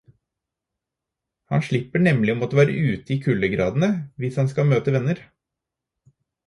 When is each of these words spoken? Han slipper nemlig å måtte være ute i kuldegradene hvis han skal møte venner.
Han 1.53 1.61
slipper 1.67 2.01
nemlig 2.07 2.33
å 2.35 2.39
måtte 2.39 2.59
være 2.63 2.79
ute 2.89 3.15
i 3.17 3.21
kuldegradene 3.27 3.93
hvis 4.25 4.43
han 4.43 4.53
skal 4.55 4.71
møte 4.75 4.97
venner. 5.01 5.27